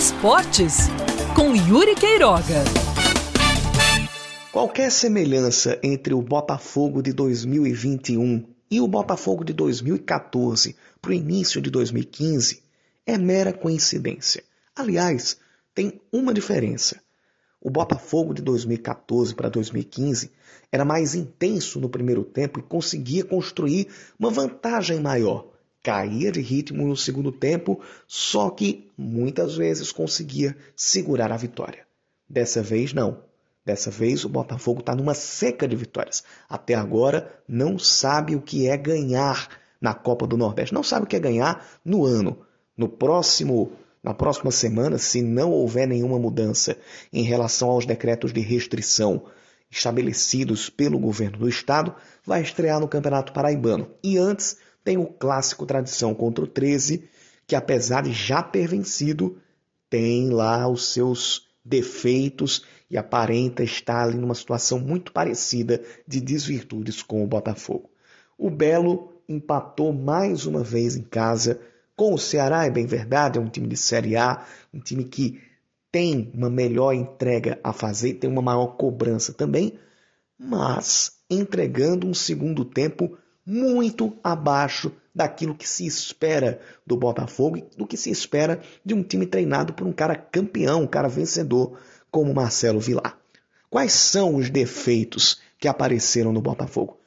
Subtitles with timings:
[0.00, 0.88] Esportes,
[1.36, 2.64] com Yuri Queiroga.
[4.50, 11.60] Qualquer semelhança entre o Botafogo de 2021 e o Botafogo de 2014 para o início
[11.60, 12.62] de 2015
[13.06, 14.42] é mera coincidência.
[14.74, 15.36] Aliás,
[15.74, 16.98] tem uma diferença.
[17.60, 20.30] O Botafogo de 2014 para 2015
[20.72, 23.88] era mais intenso no primeiro tempo e conseguia construir
[24.18, 25.59] uma vantagem maior.
[25.82, 31.86] Caía de ritmo no segundo tempo, só que muitas vezes conseguia segurar a vitória.
[32.28, 33.22] Dessa vez, não.
[33.64, 36.22] Dessa vez, o Botafogo está numa seca de vitórias.
[36.48, 39.48] Até agora, não sabe o que é ganhar
[39.80, 40.74] na Copa do Nordeste.
[40.74, 42.38] Não sabe o que é ganhar no ano.
[42.76, 46.76] No próximo, na próxima semana, se não houver nenhuma mudança
[47.12, 49.24] em relação aos decretos de restrição
[49.70, 53.90] estabelecidos pelo governo do estado, vai estrear no Campeonato Paraibano.
[54.02, 57.08] E antes, tem o clássico tradição contra o 13,
[57.46, 59.38] que apesar de já ter vencido,
[59.88, 67.02] tem lá os seus defeitos e aparenta estar ali numa situação muito parecida de desvirtudes
[67.02, 67.90] com o Botafogo.
[68.38, 71.60] O Belo empatou mais uma vez em casa
[71.94, 75.40] com o Ceará, é bem verdade, é um time de Série A, um time que
[75.92, 79.78] tem uma melhor entrega a fazer, tem uma maior cobrança também,
[80.38, 87.86] mas entregando um segundo tempo muito abaixo daquilo que se espera do Botafogo e do
[87.86, 91.78] que se espera de um time treinado por um cara campeão, um cara vencedor
[92.10, 93.18] como Marcelo Vilar.
[93.68, 96.98] Quais são os defeitos que apareceram no Botafogo?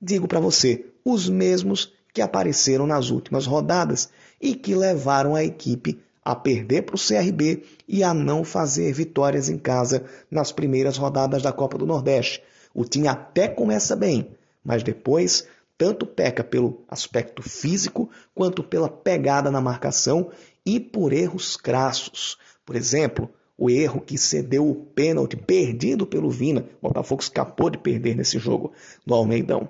[0.00, 6.00] Digo para você, os mesmos que apareceram nas últimas rodadas e que levaram a equipe
[6.24, 11.42] a perder para o CRB e a não fazer vitórias em casa nas primeiras rodadas
[11.42, 12.42] da Copa do Nordeste.
[12.74, 14.28] O time até começa bem,
[14.64, 15.46] mas depois
[15.82, 20.30] tanto peca pelo aspecto físico quanto pela pegada na marcação
[20.64, 22.38] e por erros crassos.
[22.64, 26.68] Por exemplo, o erro que cedeu o pênalti perdido pelo Vina.
[26.80, 28.72] O Botafogo escapou de perder nesse jogo
[29.04, 29.68] no Almeidão.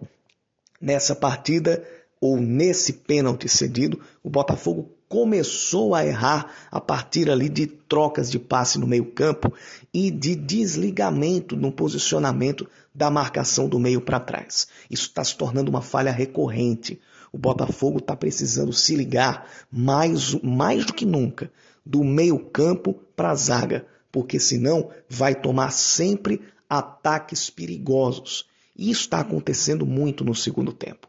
[0.78, 1.82] Nessa partida,
[2.20, 8.38] ou nesse pênalti cedido, o Botafogo começou a errar a partir ali de trocas de
[8.38, 9.52] passe no meio-campo
[9.92, 14.68] e de desligamento no posicionamento da marcação do meio para trás.
[14.90, 16.98] Isso está se tornando uma falha recorrente.
[17.30, 21.52] O Botafogo está precisando se ligar mais, mais do que nunca
[21.84, 26.40] do meio-campo para a zaga, porque senão vai tomar sempre
[26.70, 28.46] ataques perigosos.
[28.74, 31.06] E isso está acontecendo muito no segundo tempo.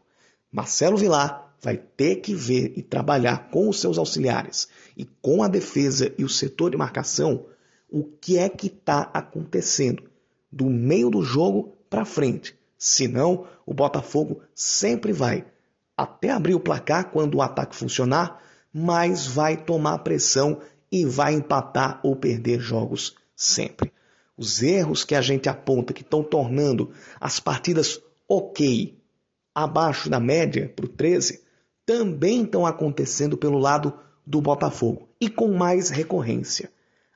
[0.52, 5.48] Marcelo Vilar vai ter que ver e trabalhar com os seus auxiliares e com a
[5.48, 7.46] defesa e o setor de marcação
[7.88, 10.02] o que é que está acontecendo
[10.50, 12.58] do meio do jogo para frente.
[12.76, 15.46] Senão, o Botafogo sempre vai
[15.96, 18.42] até abrir o placar quando o ataque funcionar,
[18.72, 20.60] mas vai tomar pressão
[20.90, 23.92] e vai empatar ou perder jogos sempre.
[24.36, 28.98] Os erros que a gente aponta que estão tornando as partidas ok,
[29.54, 31.43] abaixo da média para o 13,
[31.86, 33.92] também estão acontecendo pelo lado
[34.26, 36.70] do Botafogo e com mais recorrência.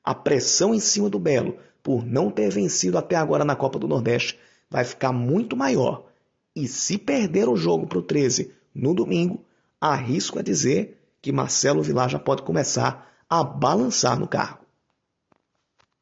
[0.04, 3.88] A pressão em cima do Belo por não ter vencido até agora na Copa do
[3.88, 4.38] Nordeste
[4.70, 6.04] vai ficar muito maior.
[6.54, 9.44] E se perder o jogo para o 13 no domingo,
[9.80, 14.58] arrisco a dizer que Marcelo Vilar já pode começar a balançar no carro.